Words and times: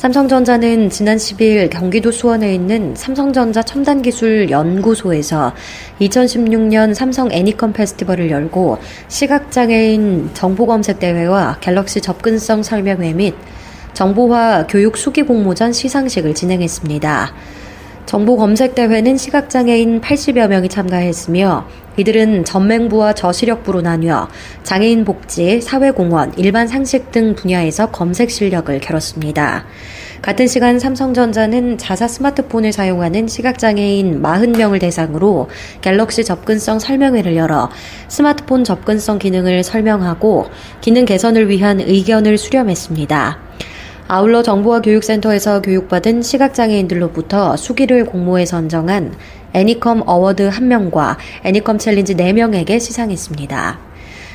삼성전자는 0.00 0.88
지난 0.88 1.18
10일 1.18 1.68
경기도 1.68 2.10
수원에 2.10 2.54
있는 2.54 2.94
삼성전자 2.96 3.62
첨단기술 3.62 4.48
연구소에서 4.48 5.52
2016년 6.00 6.94
삼성 6.94 7.30
애니컴 7.30 7.74
페스티벌을 7.74 8.30
열고 8.30 8.78
시각장애인 9.08 10.30
정보검색대회와 10.32 11.58
갤럭시 11.60 12.00
접근성 12.00 12.62
설명회 12.62 13.12
및 13.12 13.34
정보화 13.92 14.68
교육 14.68 14.96
수기 14.96 15.20
공모전 15.22 15.74
시상식을 15.74 16.34
진행했습니다. 16.34 17.34
정보 18.10 18.36
검색 18.36 18.74
대회는 18.74 19.16
시각장애인 19.16 20.00
80여 20.00 20.48
명이 20.48 20.68
참가했으며 20.68 21.68
이들은 21.96 22.44
전맹부와 22.44 23.12
저시력부로 23.12 23.82
나뉘어 23.82 24.26
장애인 24.64 25.04
복지, 25.04 25.60
사회공헌, 25.60 26.32
일반 26.36 26.66
상식 26.66 27.12
등 27.12 27.36
분야에서 27.36 27.92
검색 27.92 28.32
실력을 28.32 28.76
겨뤘습니다. 28.80 29.64
같은 30.22 30.48
시간 30.48 30.80
삼성전자는 30.80 31.78
자사 31.78 32.08
스마트폰을 32.08 32.72
사용하는 32.72 33.28
시각장애인 33.28 34.20
40명을 34.20 34.80
대상으로 34.80 35.48
갤럭시 35.80 36.24
접근성 36.24 36.80
설명회를 36.80 37.36
열어 37.36 37.70
스마트폰 38.08 38.64
접근성 38.64 39.20
기능을 39.20 39.62
설명하고 39.62 40.46
기능 40.80 41.04
개선을 41.04 41.48
위한 41.48 41.78
의견을 41.78 42.38
수렴했습니다. 42.38 43.38
아울러 44.12 44.42
정보화 44.42 44.82
교육센터에서 44.82 45.62
교육받은 45.62 46.22
시각장애인들로부터 46.22 47.56
수기를 47.56 48.06
공모해 48.06 48.44
선정한 48.44 49.14
애니컴 49.52 50.02
어워드 50.04 50.50
1명과 50.50 51.16
애니컴 51.44 51.78
챌린지 51.78 52.16
4명에게 52.16 52.80
시상했습니다. 52.80 53.89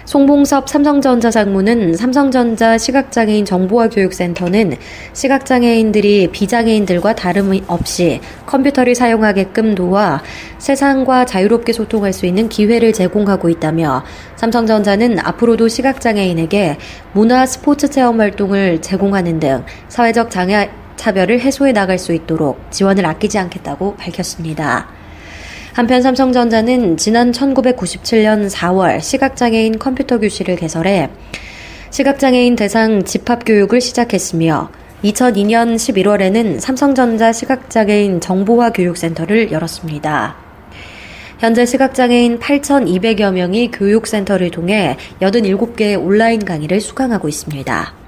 송봉섭 0.05 0.69
삼성전자 0.69 1.31
상무는 1.31 1.95
삼성전자 1.95 2.77
시각장애인 2.77 3.43
정보화 3.43 3.89
교육센터는 3.89 4.75
시각장애인들이 5.13 6.29
비장애인들과 6.31 7.15
다름 7.15 7.59
없이 7.67 8.21
컴퓨터를 8.45 8.93
사용하게끔 8.93 9.73
도와 9.73 10.21
세상과 10.59 11.25
자유롭게 11.25 11.73
소통할 11.73 12.13
수 12.13 12.27
있는 12.27 12.49
기회를 12.49 12.93
제공하고 12.93 13.49
있다며 13.49 14.03
삼성전자는 14.35 15.17
앞으로도 15.19 15.67
시각장애인에게 15.67 16.77
문화 17.13 17.47
스포츠 17.47 17.89
체험 17.89 18.19
활동을 18.19 18.81
제공하는 18.81 19.39
등 19.39 19.63
사회적 19.89 20.29
장애 20.29 20.69
차별을 20.97 21.39
해소해 21.39 21.71
나갈 21.71 21.97
수 21.97 22.13
있도록 22.13 22.59
지원을 22.71 23.05
아끼지 23.07 23.39
않겠다고 23.39 23.95
밝혔습니다. 23.95 25.04
한편 25.75 26.01
삼성전자는 26.01 26.95
지난 26.95 27.33
1997년 27.33 28.49
4월 28.49 29.01
시각장애인 29.01 29.77
컴퓨터 29.77 30.19
교실을 30.19 30.55
개설해 30.55 31.09
시각장애인 31.89 32.55
대상 32.55 33.03
집합교육을 33.03 33.81
시작했으며 33.81 34.69
2002년 35.03 35.75
11월에는 35.75 36.61
삼성전자 36.61 37.33
시각장애인 37.33 38.21
정보화 38.21 38.69
교육센터를 38.69 39.51
열었습니다. 39.51 40.37
현재 41.39 41.65
시각장애인 41.65 42.39
8,200여 42.39 43.33
명이 43.33 43.71
교육센터를 43.71 44.51
통해 44.51 44.95
87개의 45.19 46.01
온라인 46.01 46.45
강의를 46.45 46.79
수강하고 46.79 47.27
있습니다. 47.27 48.04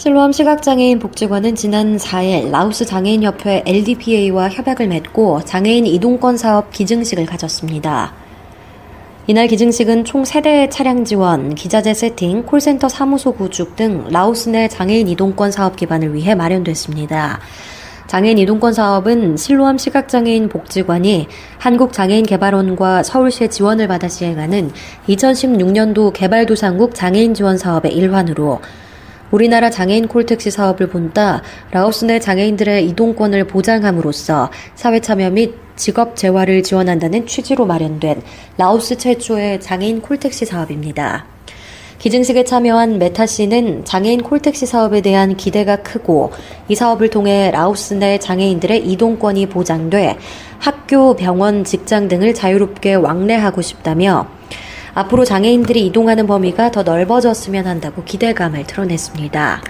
실로암 0.00 0.32
시각장애인 0.32 0.98
복지관은 0.98 1.56
지난 1.56 1.98
4일 1.98 2.50
라오스 2.50 2.86
장애인협회 2.86 3.64
LDPA와 3.66 4.48
협약을 4.48 4.88
맺고 4.88 5.44
장애인 5.44 5.84
이동권 5.84 6.38
사업 6.38 6.70
기증식을 6.70 7.26
가졌습니다. 7.26 8.14
이날 9.26 9.46
기증식은 9.46 10.06
총 10.06 10.22
3대의 10.22 10.70
차량 10.70 11.04
지원, 11.04 11.54
기자재 11.54 11.92
세팅, 11.92 12.44
콜센터 12.44 12.88
사무소 12.88 13.32
구축 13.32 13.76
등 13.76 14.06
라오스 14.08 14.48
내 14.48 14.68
장애인 14.68 15.06
이동권 15.06 15.52
사업 15.52 15.76
기반을 15.76 16.14
위해 16.14 16.34
마련됐습니다. 16.34 17.38
장애인 18.06 18.38
이동권 18.38 18.72
사업은 18.72 19.36
실로암 19.36 19.76
시각장애인 19.76 20.48
복지관이 20.48 21.28
한국장애인개발원과 21.58 23.02
서울시의 23.02 23.50
지원을 23.50 23.86
받아 23.86 24.08
시행하는 24.08 24.70
2016년도 25.10 26.14
개발도상국 26.14 26.94
장애인 26.94 27.34
지원 27.34 27.58
사업의 27.58 27.94
일환으로 27.94 28.60
우리나라 29.30 29.70
장애인 29.70 30.08
콜택시 30.08 30.50
사업을 30.50 30.88
본따 30.88 31.42
라오스 31.70 32.06
내 32.06 32.18
장애인들의 32.18 32.88
이동권을 32.88 33.44
보장함으로써 33.44 34.50
사회 34.74 35.00
참여 35.00 35.30
및 35.30 35.54
직업 35.76 36.16
재활을 36.16 36.62
지원한다는 36.62 37.26
취지로 37.26 37.64
마련된 37.64 38.22
라오스 38.58 38.98
최초의 38.98 39.60
장애인 39.60 40.02
콜택시 40.02 40.44
사업입니다. 40.46 41.26
기증식에 41.98 42.44
참여한 42.44 42.98
메타 42.98 43.26
씨는 43.26 43.84
장애인 43.84 44.22
콜택시 44.22 44.66
사업에 44.66 45.00
대한 45.02 45.36
기대가 45.36 45.76
크고 45.76 46.32
이 46.68 46.74
사업을 46.74 47.10
통해 47.10 47.50
라오스 47.50 47.94
내 47.94 48.18
장애인들의 48.18 48.90
이동권이 48.90 49.46
보장돼 49.46 50.16
학교, 50.58 51.14
병원, 51.14 51.62
직장 51.62 52.08
등을 52.08 52.34
자유롭게 52.34 52.94
왕래하고 52.94 53.62
싶다며 53.62 54.39
앞으로 54.94 55.24
장애인들이 55.24 55.86
이동하는 55.86 56.26
범위가 56.26 56.70
더 56.70 56.82
넓어졌으면 56.82 57.66
한다고 57.66 58.04
기대감을 58.04 58.66
드러냈습니다. 58.66 59.62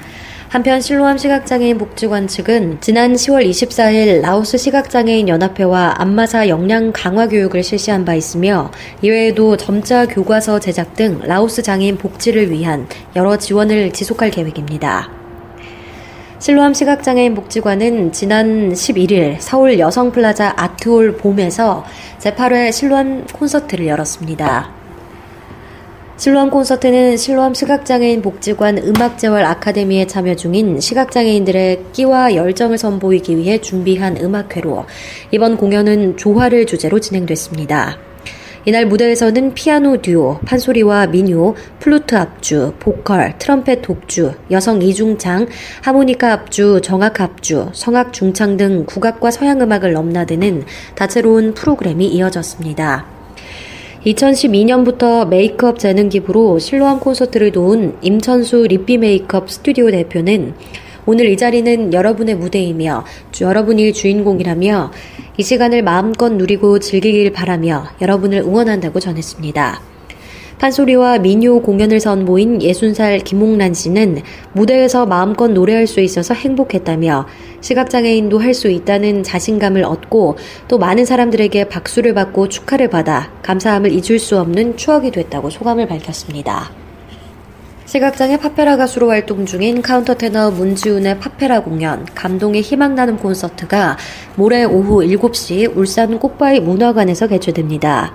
한편 0.51 0.81
실로암 0.81 1.17
시각장애인 1.17 1.79
복지관 1.79 2.27
측은 2.27 2.79
지난 2.81 3.13
10월 3.13 3.49
24일 3.49 4.21
라오스 4.21 4.59
시각장애인 4.59 5.29
연합회와 5.29 5.95
안마사 5.99 6.49
역량 6.49 6.91
강화 6.93 7.29
교육을 7.29 7.63
실시한 7.63 8.05
바 8.05 8.15
있으며 8.15 8.73
이외에도 9.01 9.57
점자 9.57 10.07
교과서 10.07 10.59
제작 10.59 10.97
등 10.97 11.21
라오스 11.23 11.63
장애인 11.63 11.99
복지를 11.99 12.51
위한 12.51 12.89
여러 13.15 13.39
지원을 13.39 13.93
지속할 13.93 14.33
계획입니다. 14.33 15.09
실로암 16.41 16.75
시각장애인 16.75 17.37
복지관은 17.37 18.11
지난 18.11 18.73
11일 18.73 19.37
서울 19.39 19.79
여성플라자 19.79 20.55
아트홀 20.57 21.19
봄에서 21.19 21.85
제8회 22.19 22.73
실로암 22.73 23.27
콘서트를 23.33 23.87
열었습니다. 23.87 24.80
실로암 26.21 26.51
콘서트는 26.51 27.17
실로암 27.17 27.55
시각장애인 27.55 28.21
복지관 28.21 28.77
음악재활 28.77 29.43
아카데미에 29.43 30.07
참여 30.07 30.37
중인 30.37 30.79
시각장애인들의 30.79 31.87
끼와 31.95 32.35
열정을 32.35 32.77
선보이기 32.77 33.39
위해 33.39 33.59
준비한 33.59 34.19
음악회로 34.19 34.85
이번 35.31 35.57
공연은 35.57 36.19
조화를 36.19 36.67
주제로 36.67 37.01
진행됐습니다. 37.01 37.97
이날 38.67 38.85
무대에서는 38.85 39.55
피아노 39.55 40.03
듀오, 40.03 40.41
판소리와 40.41 41.07
민요, 41.07 41.55
플루트 41.79 42.15
합주, 42.15 42.75
보컬, 42.79 43.39
트럼펫 43.39 43.81
독주, 43.81 44.35
여성 44.51 44.83
이중창, 44.83 45.47
하모니카 45.81 46.33
합주, 46.33 46.83
정악 46.85 47.21
합주, 47.21 47.71
성악 47.73 48.13
중창 48.13 48.59
등 48.59 48.85
국악과 48.85 49.31
서양 49.31 49.63
음악을 49.63 49.95
넘나드는 49.95 50.65
다채로운 50.97 51.55
프로그램이 51.55 52.09
이어졌습니다. 52.09 53.20
2012년부터 54.05 55.29
메이크업 55.29 55.79
재능 55.79 56.09
기부로 56.09 56.59
실로암 56.59 57.01
콘서트를 57.01 57.53
도운 57.53 57.99
임천수 58.01 58.67
리피 58.69 58.97
메이크업 58.97 59.51
스튜디오 59.51 59.91
대표는 59.91 60.55
오늘 61.05 61.29
이 61.29 61.37
자리는 61.37 61.93
여러분의 61.93 62.37
무대이며 62.37 63.05
여러분이 63.41 63.93
주인공이라며 63.93 64.93
이 65.37 65.43
시간을 65.43 65.83
마음껏 65.83 66.31
누리고 66.31 66.79
즐기길 66.79 67.33
바라며 67.33 67.89
여러분을 68.01 68.39
응원한다고 68.39 69.01
전했습니다. 69.01 69.81
판소리와 70.61 71.19
민요 71.21 71.63
공연을 71.63 72.01
선보인 72.01 72.59
60살 72.59 73.25
김홍란 73.25 73.73
씨는 73.73 74.21
무대에서 74.53 75.07
마음껏 75.07 75.49
노래할 75.49 75.87
수 75.87 76.01
있어서 76.01 76.35
행복했다며 76.35 77.27
시각장애인도 77.63 78.39
할 78.39 78.51
수 78.51 78.69
있다는 78.69 79.23
자신감을 79.23 79.85
얻고 79.85 80.37
또 80.69 80.77
많은 80.77 81.07
사람들에게 81.07 81.69
박수를 81.69 82.13
받고 82.13 82.49
축하를 82.49 82.91
받아 82.91 83.31
감사함을 83.43 83.93
잊을 83.93 84.19
수 84.19 84.39
없는 84.39 84.77
추억이 84.77 85.13
됐다고 85.13 85.49
소감을 85.49 85.87
밝혔습니다. 85.87 86.71
시각장애 87.87 88.37
팝페라 88.37 88.77
가수로 88.77 89.09
활동 89.09 89.47
중인 89.47 89.81
카운터 89.81 90.15
테너 90.15 90.51
문지훈의 90.51 91.21
팝페라 91.21 91.61
공연 91.61 92.05
감동의 92.15 92.61
희망 92.61 92.97
나눔 92.97 93.17
콘서트가 93.17 93.97
모레 94.35 94.65
오후 94.65 95.05
7시 95.05 95.75
울산 95.75 96.19
꽃바위 96.19 96.61
문화관에서 96.61 97.29
개최됩니다. 97.29 98.13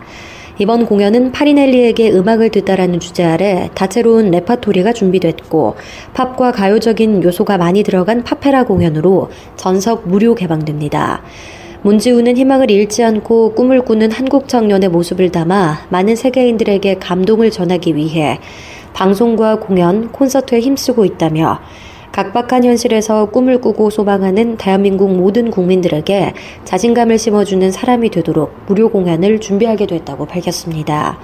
이번 0.57 0.85
공연은 0.85 1.33
파리넬리에게 1.33 2.13
음악을 2.13 2.49
듣다라는 2.49 3.01
주제 3.01 3.25
아래 3.25 3.69
다채로운 3.73 4.31
레파토리가 4.31 4.93
준비됐고 4.93 5.75
팝과 6.13 6.53
가요적인 6.53 7.23
요소가 7.23 7.57
많이 7.57 7.83
들어간 7.83 8.23
팝페라 8.23 8.63
공연으로 8.63 9.29
전석 9.57 10.07
무료 10.07 10.33
개방됩니다. 10.33 11.23
문지훈은 11.81 12.37
희망을 12.37 12.71
잃지 12.71 13.03
않고 13.03 13.53
꿈을 13.53 13.81
꾸는 13.81 14.13
한국 14.13 14.47
청년의 14.47 14.89
모습을 14.89 15.29
담아 15.29 15.87
많은 15.89 16.15
세계인들에게 16.15 16.99
감동을 16.99 17.51
전하기 17.51 17.97
위해 17.97 18.39
방송과 18.93 19.59
공연, 19.59 20.09
콘서트에 20.13 20.61
힘쓰고 20.61 21.03
있다며 21.03 21.59
각박한 22.15 22.63
현실에서 22.63 23.25
꿈을 23.25 23.59
꾸고 23.59 23.89
소망하는 23.89 24.55
대한민국 24.55 25.13
모든 25.13 25.51
국민들에게 25.51 26.31
자신감을 26.63 27.17
심어주는 27.17 27.69
사람이 27.71 28.09
되도록 28.09 28.53
무료 28.67 28.89
공연을 28.89 29.41
준비하게 29.41 29.85
됐다고 29.85 30.25
밝혔습니다. 30.25 31.19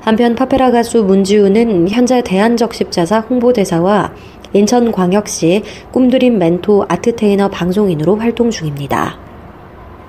한편 0.00 0.34
파페라 0.34 0.72
가수 0.72 1.04
문지우는 1.04 1.88
현재 1.90 2.22
대한적십자사 2.22 3.20
홍보대사와 3.20 4.14
인천광역시 4.52 5.62
꿈드림 5.92 6.38
멘토 6.38 6.84
아트테이너 6.88 7.46
방송인으로 7.50 8.16
활동 8.16 8.50
중입니다. 8.50 9.20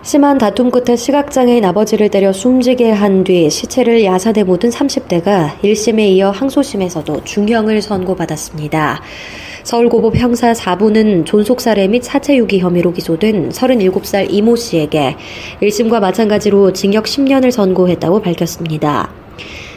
심한 0.02 0.40
다툼 0.40 0.72
끝에 0.72 0.96
시각장애인 0.96 1.64
아버지를 1.64 2.10
때려 2.10 2.34
숨지게 2.34 2.90
한 2.90 3.24
뒤 3.24 3.52
시체를 3.52 4.04
야산에 4.04 4.46
묻은 4.46 4.72
30대가 4.72 5.60
1심에 5.60 6.00
이어 6.10 6.31
항소심에서도 6.31 7.24
중형을 7.24 7.84
선고받았습니다. 7.84 9.02
서울고법 9.68 10.16
형사 10.16 10.54
4부는 10.54 11.25
존속살해 11.25 11.90
및 11.90 12.02
사체 12.02 12.38
유기 12.38 12.60
혐의로 12.60 12.94
기소된 12.94 13.50
37살 13.50 14.28
이모 14.30 14.56
씨에게 14.56 15.18
1심과 15.62 16.00
마찬가지로 16.00 16.72
징역 16.72 17.04
10년을 17.04 17.52
선고했다고 17.52 18.22
밝혔습니다. 18.22 19.12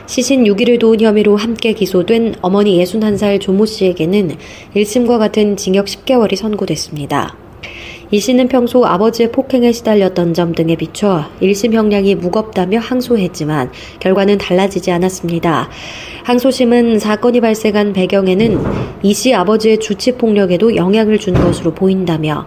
시신 0.06 0.44
6일을 0.44 0.78
도운 0.78 1.00
혐의로 1.00 1.36
함께 1.36 1.72
기소된 1.72 2.36
어머니 2.40 2.80
61살 2.84 3.40
조모 3.40 3.66
씨에게는 3.66 4.36
1심과 4.76 5.18
같은 5.18 5.56
징역 5.56 5.86
10개월이 5.86 6.36
선고됐습니다. 6.36 7.49
이 8.12 8.18
씨는 8.18 8.48
평소 8.48 8.84
아버지의 8.84 9.30
폭행에 9.30 9.70
시달렸던 9.70 10.34
점 10.34 10.52
등에 10.52 10.74
비춰 10.74 11.26
1심 11.40 11.72
형량이 11.74 12.16
무겁다며 12.16 12.80
항소했지만 12.80 13.70
결과는 14.00 14.38
달라지지 14.38 14.90
않았습니다. 14.90 15.68
항소심은 16.24 16.98
사건이 16.98 17.40
발생한 17.40 17.92
배경에는 17.92 18.58
이 19.02 19.12
씨 19.14 19.32
아버지의 19.32 19.78
주치 19.78 20.12
폭력에도 20.16 20.74
영향을 20.74 21.18
준 21.18 21.34
것으로 21.34 21.72
보인다며 21.72 22.46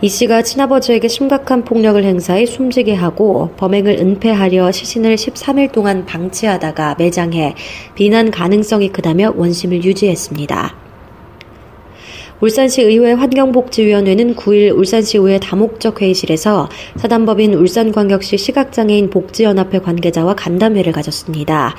이 0.00 0.08
씨가 0.08 0.42
친아버지에게 0.42 1.08
심각한 1.08 1.64
폭력을 1.64 2.02
행사해 2.02 2.46
숨지게 2.46 2.94
하고 2.94 3.50
범행을 3.56 3.98
은폐하려 3.98 4.70
시신을 4.72 5.16
13일 5.16 5.72
동안 5.72 6.06
방치하다가 6.06 6.94
매장해 6.98 7.54
비난 7.94 8.30
가능성이 8.30 8.88
크다며 8.90 9.34
원심을 9.36 9.84
유지했습니다. 9.84 10.87
울산시 12.40 12.82
의회 12.82 13.12
환경복지위원회는 13.12 14.36
9일 14.36 14.76
울산시 14.76 15.18
의회 15.18 15.38
다목적 15.40 16.02
회의실에서 16.02 16.68
사단법인 16.96 17.54
울산광역시 17.54 18.36
시각장애인 18.38 19.10
복지연합회 19.10 19.80
관계자와 19.80 20.34
간담회를 20.34 20.92
가졌습니다. 20.92 21.74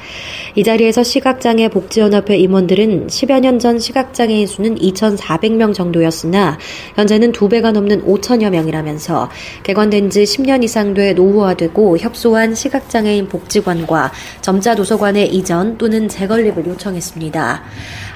이 0.55 0.63
자리에서 0.63 1.03
시각장애 1.03 1.69
복지연합회 1.69 2.35
임원들은 2.37 3.07
10여 3.07 3.39
년 3.41 3.59
전 3.59 3.77
시각장애인 3.77 4.47
수는 4.47 4.75
2,400명 4.75 5.73
정도였으나 5.73 6.57
현재는 6.95 7.33
2배가 7.33 7.71
넘는 7.71 8.05
5천여 8.05 8.49
명이라면서 8.49 9.29
개관된 9.63 10.09
지 10.09 10.23
10년 10.23 10.63
이상 10.63 10.93
돼 10.93 11.13
노후화되고 11.13 11.97
협소한 11.97 12.55
시각장애인 12.55 13.27
복지관과 13.27 14.11
점자 14.41 14.75
도서관의 14.75 15.33
이전 15.35 15.77
또는 15.77 16.07
재건립을 16.07 16.65
요청했습니다. 16.67 17.63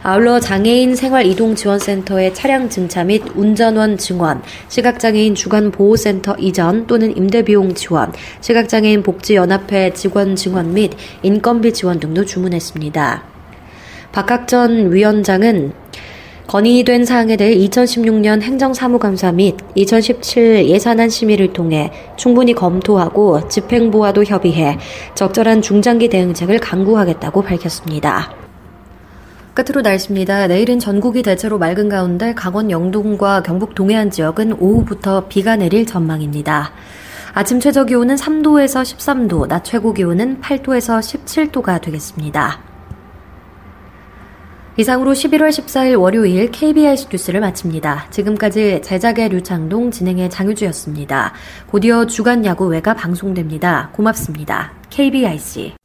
아울러 0.05 0.37
장애인 0.37 0.97
생활 0.97 1.25
이동 1.25 1.55
지원센터의 1.55 2.33
차량 2.33 2.67
증차 2.67 3.05
및 3.05 3.23
운전원 3.35 3.97
증원, 3.97 4.41
시각장애인 4.67 5.33
주간 5.33 5.71
보호센터 5.71 6.35
이전 6.39 6.87
또는 6.87 7.15
임대 7.15 7.41
비용 7.41 7.73
지원, 7.73 8.11
시각장애인 8.41 9.01
복지연합회 9.01 9.93
직원 9.93 10.35
증원 10.35 10.73
및 10.73 10.91
인건비 11.21 11.71
지원 11.71 12.01
등도 12.01 12.25
주문했습니다. 12.25 13.23
박학전 14.11 14.91
위원장은 14.91 15.71
건의된 16.47 17.05
사항에 17.05 17.37
대해 17.37 17.55
2016년 17.55 18.41
행정사무감사 18.41 19.31
및 19.31 19.55
2017 19.75 20.67
예산안 20.67 21.07
심의를 21.07 21.53
통해 21.53 21.93
충분히 22.17 22.53
검토하고 22.53 23.47
집행부와도 23.47 24.25
협의해 24.25 24.77
적절한 25.15 25.61
중장기 25.61 26.09
대응책을 26.09 26.59
강구하겠다고 26.59 27.41
밝혔습니다. 27.41 28.42
끝으로 29.53 29.81
날씨입니다. 29.81 30.47
내일은 30.47 30.79
전국이 30.79 31.21
대체로 31.21 31.57
맑은 31.59 31.89
가운데 31.89 32.33
강원 32.33 32.71
영동과 32.71 33.43
경북 33.43 33.75
동해안 33.75 34.09
지역은 34.09 34.53
오후부터 34.53 35.27
비가 35.27 35.55
내릴 35.55 35.85
전망입니다. 35.85 36.71
아침 37.33 37.59
최저 37.59 37.83
기온은 37.85 38.15
3도에서 38.15 38.83
13도, 38.83 39.47
낮 39.47 39.63
최고 39.63 39.93
기온은 39.93 40.39
8도에서 40.41 40.99
17도가 40.99 41.81
되겠습니다. 41.81 42.59
이상으로 44.75 45.13
11월 45.13 45.49
14일 45.49 45.99
월요일 45.99 46.49
KBS 46.49 47.09
뉴스를 47.11 47.39
마칩니다. 47.39 48.07
지금까지 48.09 48.81
제작의 48.83 49.29
류창동, 49.29 49.91
진행의 49.91 50.31
장유주였습니다. 50.31 51.33
곧이어 51.67 52.07
주간 52.07 52.43
야구 52.43 52.65
외가 52.65 52.95
방송됩니다. 52.95 53.91
고맙습니다. 53.93 54.73
KBIC. 54.89 55.82